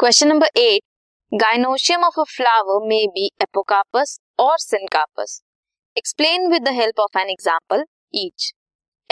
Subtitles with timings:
[0.00, 0.80] Question number 8.
[1.30, 5.42] Gynoecium of a flower may be apocarpous or syncarpous.
[5.94, 8.54] Explain with the help of an example each.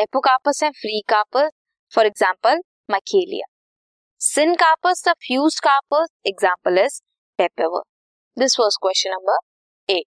[0.00, 1.50] Apocarpous and free carpus,
[1.90, 3.44] for example, Michelia.
[4.18, 7.02] Syncarpous the fused carpus, example is
[7.38, 7.82] papaver.
[8.34, 9.36] This was question number
[9.90, 10.06] 8.